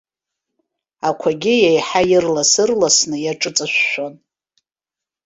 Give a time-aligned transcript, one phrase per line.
[1.09, 4.13] Ақәагьы еиҳа ирлас-ырласны иаҿыҵышәшәон.